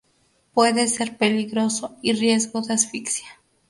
Puede 0.55 0.87
ser 0.87 1.15
peligroso 1.15 1.95
y 2.01 2.13
riesgo 2.13 2.63
de 2.63 2.73
asfixia. 2.73 3.27